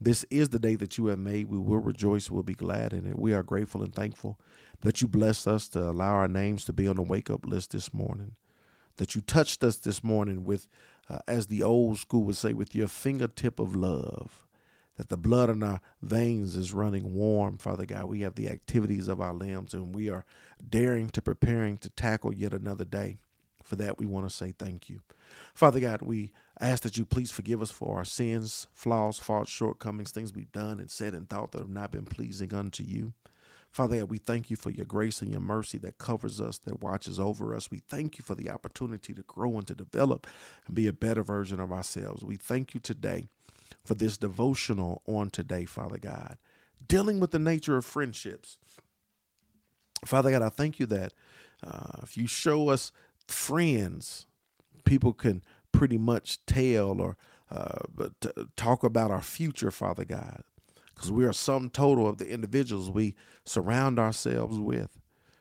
This 0.01 0.25
is 0.31 0.49
the 0.49 0.59
day 0.59 0.75
that 0.77 0.99
you 0.99 1.07
have 1.07 1.19
made. 1.21 1.49
We 1.49 1.59
will 1.59 1.79
rejoice, 1.79 2.29
we'll 2.29 2.43
be 2.43 2.55
glad 2.55 2.93
in 2.93 3.07
it. 3.07 3.19
We 3.19 3.33
are 3.35 3.45
grateful 3.45 3.83
and 3.83 3.95
thankful 3.95 4.39
that 4.81 5.01
you 5.01 5.07
blessed 5.07 5.47
us 5.47 5.69
to 5.69 5.91
allow 5.91 6.15
our 6.15 6.27
names 6.27 6.65
to 6.65 6.73
be 6.73 6.89
on 6.89 6.97
the 6.97 7.03
wake 7.03 7.31
up 7.31 7.47
list 7.47 7.71
this 7.71 7.95
morning, 7.95 8.33
that 8.97 9.15
you 9.15 9.21
touched 9.21 9.63
us 9.63 9.77
this 9.77 10.03
morning 10.03 10.43
with, 10.43 10.67
uh, 11.09 11.21
as 11.29 11.47
the 11.47 11.63
old 11.63 11.99
school 11.99 12.25
would 12.25 12.37
say, 12.37 12.53
with 12.53 12.75
your 12.75 12.89
fingertip 12.89 13.61
of 13.61 13.77
love, 13.77 14.41
that 14.97 15.09
the 15.09 15.17
blood 15.17 15.51
in 15.51 15.63
our 15.63 15.81
veins 16.03 16.57
is 16.57 16.73
running 16.73 17.15
warm, 17.15 17.59
Father 17.59 17.87
God. 17.87 18.07
We 18.07 18.23
have 18.23 18.35
the 18.35 18.49
activities 18.49 19.07
of 19.07 19.21
our 19.21 19.33
limbs 19.33 19.73
and 19.73 19.95
we 19.95 20.11
are 20.11 20.25
daring 20.69 21.11
to 21.11 21.23
preparing 21.23 21.79
to 21.79 21.91
tackle 21.91 22.35
yet 22.35 22.53
another 22.53 22.85
day. 22.85 23.19
For 23.73 23.77
that, 23.77 23.99
we 23.99 24.05
want 24.05 24.29
to 24.29 24.37
say 24.37 24.53
thank 24.53 24.91
you. 24.91 25.01
Father 25.55 25.81
God, 25.81 26.03
we 26.03 26.31
ask 26.61 26.83
that 26.83 26.99
you 26.99 27.07
please 27.07 27.31
forgive 27.31 27.63
us 27.63 27.71
for 27.71 27.97
our 27.97 28.05
sins, 28.05 28.67
flaws, 28.75 29.19
faults, 29.19 29.51
shortcomings, 29.51 30.11
things 30.11 30.35
we've 30.35 30.53
done 30.53 30.79
and 30.79 30.91
said 30.91 31.15
and 31.15 31.27
thought 31.27 31.53
that 31.53 31.61
have 31.61 31.71
not 31.71 31.91
been 31.91 32.05
pleasing 32.05 32.53
unto 32.53 32.85
you. 32.85 33.15
Father 33.71 34.01
God, 34.01 34.11
we 34.11 34.19
thank 34.19 34.51
you 34.51 34.57
for 34.57 34.69
your 34.69 34.85
grace 34.85 35.23
and 35.23 35.31
your 35.31 35.41
mercy 35.41 35.79
that 35.79 35.97
covers 35.97 36.39
us, 36.39 36.59
that 36.67 36.83
watches 36.83 37.19
over 37.19 37.57
us. 37.57 37.71
We 37.71 37.79
thank 37.89 38.19
you 38.19 38.25
for 38.27 38.35
the 38.35 38.51
opportunity 38.51 39.15
to 39.15 39.23
grow 39.23 39.57
and 39.57 39.67
to 39.69 39.75
develop 39.75 40.27
and 40.67 40.77
be 40.77 40.87
a 40.87 40.93
better 40.93 41.23
version 41.23 41.59
of 41.59 41.73
ourselves. 41.73 42.23
We 42.23 42.37
thank 42.37 42.75
you 42.75 42.81
today 42.81 43.29
for 43.87 43.95
this 43.95 44.19
devotional 44.19 45.01
on 45.07 45.31
today, 45.31 45.65
Father 45.65 45.97
God, 45.97 46.37
dealing 46.87 47.21
with 47.21 47.31
the 47.31 47.39
nature 47.39 47.79
of 47.79 47.87
friendships. 47.87 48.59
Father 50.05 50.31
God, 50.31 50.43
I 50.43 50.51
thank 50.51 50.79
you 50.79 50.85
that 50.89 51.15
uh, 51.67 52.01
if 52.03 52.19
you 52.19 52.27
show 52.27 52.69
us 52.69 52.93
friends, 53.33 54.27
people 54.85 55.13
can 55.13 55.43
pretty 55.73 55.99
much 55.99 56.45
tell 56.47 57.01
or 57.01 57.17
uh, 57.51 57.81
talk 58.57 58.85
about 58.85 59.11
our 59.11 59.21
future, 59.21 59.71
Father 59.71 60.05
God, 60.05 60.43
because 60.95 61.11
we 61.11 61.25
are 61.25 61.33
sum 61.33 61.71
total 61.71 62.09
of 62.09 62.19
the 62.19 62.29
individuals 62.29 62.91
we 62.91 63.15
surround 63.45 63.99
ourselves 63.99 64.59
with. 64.59 64.99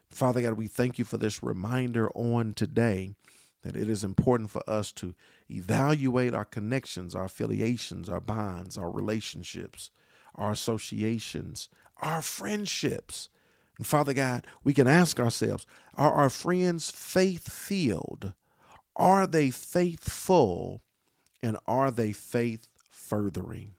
Father 0.10 0.42
God, 0.42 0.54
we 0.54 0.68
thank 0.68 1.00
you 1.00 1.06
for 1.06 1.18
this 1.18 1.42
reminder 1.42 2.10
on 2.12 2.54
today 2.54 3.16
that 3.64 3.76
it 3.76 3.90
is 3.90 4.04
important 4.04 4.50
for 4.50 4.68
us 4.68 4.92
to 4.94 5.14
evaluate 5.50 6.34
our 6.34 6.46
connections, 6.46 7.16
our 7.16 7.26
affiliations, 7.26 8.10
our 8.10 8.20
bonds, 8.20 8.78
our 8.78 8.92
relationships, 8.92 9.92
our 10.36 10.52
associations, 10.52 11.70
our 12.02 12.22
friendships. 12.22 13.30
And 13.78 13.88
Father 13.88 14.14
God, 14.14 14.46
we 14.64 14.74
can 14.74 14.88
ask 14.88 15.20
ourselves 15.20 15.66
are 15.96 16.14
our 16.14 16.30
friends 16.30 16.92
faith 16.92 17.52
filled? 17.52 18.34
Are 18.96 19.28
they 19.28 19.52
faithful? 19.52 20.82
And 21.44 21.58
are 21.66 21.92
they 21.92 22.12
faith 22.12 22.68
furthering? 22.90 23.74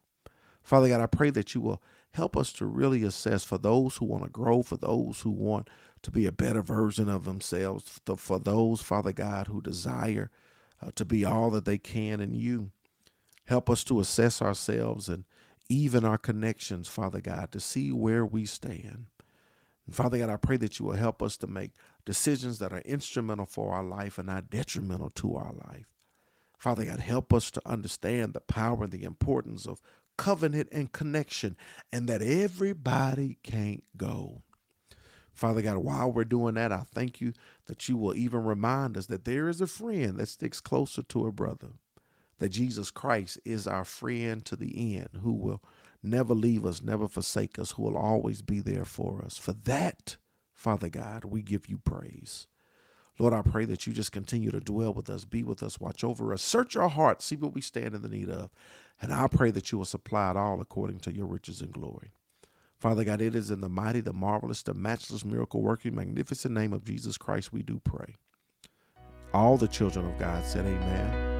Father 0.63 0.89
God, 0.89 1.01
I 1.01 1.07
pray 1.07 1.31
that 1.31 1.55
you 1.55 1.61
will 1.61 1.83
help 2.13 2.37
us 2.37 2.53
to 2.55 2.67
really 2.67 3.03
assess 3.03 3.45
for 3.45 3.59
those 3.59 3.97
who 3.97 4.05
want 4.05 4.25
to 4.25 4.31
grow, 4.31 4.63
for 4.63 4.77
those 4.77 5.21
who 5.21 5.31
want 5.31 5.69
to 6.03 6.11
be 6.11 6.27
a 6.27 6.33
better 6.33 6.63
version 6.63 7.09
of 7.09 7.25
themselves, 7.25 8.01
for 8.17 8.39
those, 8.39 8.83
Father 8.83 9.13
God, 9.13 9.47
who 9.47 9.61
desire 9.61 10.31
uh, 10.85 10.91
to 10.95 11.05
be 11.05 11.25
all 11.25 11.51
that 11.51 11.65
they 11.65 11.79
can 11.79 12.21
in 12.21 12.35
you. 12.35 12.71
Help 13.47 13.71
us 13.71 13.85
to 13.85 14.01
assess 14.01 14.43
ourselves 14.43 15.09
and 15.09 15.25
even 15.69 16.05
our 16.05 16.19
connections, 16.19 16.89
Father 16.89 17.21
God, 17.21 17.53
to 17.53 17.61
see 17.61 17.93
where 17.93 18.27
we 18.27 18.45
stand. 18.45 19.07
And 19.87 19.95
Father 19.95 20.19
God, 20.19 20.31
I 20.31 20.37
pray 20.37 20.57
that 20.59 20.79
you 20.79 20.87
will 20.87 20.97
help 20.97 21.23
us 21.23 21.37
to 21.39 21.47
make 21.47 21.73
decisions 22.05 22.59
that 22.59 22.73
are 22.73 22.81
instrumental 22.81 23.47
for 23.47 23.75
our 23.75 23.85
life 23.85 24.19
and 24.19 24.27
not 24.27 24.51
detrimental 24.51 25.11
to 25.11 25.37
our 25.37 25.53
life. 25.69 25.87
Father 26.59 26.85
God, 26.85 27.01
help 27.01 27.33
us 27.33 27.51
to 27.53 27.63
understand 27.67 28.35
the 28.35 28.41
power 28.41 28.85
and 28.85 28.93
the 28.93 29.05
importance 29.05 29.67
of 29.67 29.81
covenant 30.17 30.69
and 30.71 30.93
connection 30.93 31.57
and 31.93 32.09
that 32.09 32.23
everybody 32.23 33.39
can't 33.43 33.83
go. 33.97 34.43
Father 35.33 35.63
God, 35.63 35.79
while 35.79 36.13
we're 36.13 36.25
doing 36.25 36.55
that, 36.55 36.73
I 36.73 36.83
thank 36.95 37.21
you 37.21 37.33
that 37.67 37.89
you 37.89 37.97
will 37.97 38.15
even 38.15 38.45
remind 38.45 38.97
us 38.97 39.07
that 39.07 39.25
there 39.25 39.49
is 39.49 39.61
a 39.61 39.67
friend 39.67 40.19
that 40.19 40.29
sticks 40.29 40.61
closer 40.61 41.03
to 41.03 41.27
a 41.27 41.33
brother, 41.33 41.69
that 42.39 42.51
Jesus 42.51 42.91
Christ 42.91 43.39
is 43.45 43.67
our 43.67 43.85
friend 43.85 44.45
to 44.45 44.57
the 44.57 44.97
end, 44.97 45.09
who 45.23 45.33
will 45.33 45.63
never 46.03 46.35
leave 46.35 46.67
us, 46.67 46.83
never 46.83 47.09
forsake 47.09 47.59
us, 47.59 47.73
who 47.73 47.83
will 47.83 47.97
always 47.97 48.43
be 48.43 48.61
there 48.61 48.85
for 48.85 49.23
us. 49.25 49.39
For 49.39 49.53
that, 49.65 50.17
Father 50.63 50.89
God, 50.89 51.25
we 51.25 51.43
give 51.43 51.69
you 51.69 51.79
praise. 51.79 52.47
Lord, 53.19 53.35
I 53.35 53.43
pray 53.43 53.65
that 53.65 53.85
you 53.85 53.93
just 53.93 54.13
continue 54.13 54.53
to 54.53 54.61
dwell 54.61 54.95
with 54.95 55.11
us, 55.11 55.25
be 55.25 55.43
with 55.43 55.61
us, 55.61 55.81
watch 55.81 56.05
over 56.05 56.33
us, 56.33 56.41
search 56.41 56.77
our 56.77 56.89
hearts, 56.89 57.25
see 57.25 57.35
what 57.35 57.53
we 57.53 57.61
stand 57.61 57.97
in 57.97 58.03
the 58.03 58.09
need 58.09 58.31
of. 58.31 58.49
And 59.01 59.13
I 59.13 59.27
pray 59.27 59.51
that 59.51 59.73
you 59.73 59.79
will 59.79 59.85
supply 59.85 60.31
it 60.31 60.37
all 60.37 60.61
according 60.61 61.01
to 61.01 61.13
your 61.13 61.27
riches 61.27 61.63
and 61.63 61.73
glory. 61.73 62.13
Father 62.79 63.03
God, 63.03 63.21
it 63.21 63.35
is 63.35 63.51
in 63.51 63.61
the 63.61 63.69
mighty, 63.69 64.01
the 64.01 64.13
marvelous, 64.13 64.63
the 64.63 64.73
matchless, 64.73 65.25
miracle 65.25 65.63
working, 65.63 65.97
magnificent 65.97 66.55
name 66.55 66.73
of 66.73 66.85
Jesus 66.85 67.19
Christ 67.19 67.53
we 67.53 67.65
do 67.65 67.81
pray. 67.83 68.15
All 69.35 69.57
the 69.57 69.67
children 69.67 70.07
of 70.07 70.17
God 70.17 70.47
said, 70.47 70.65
Amen 70.65 71.32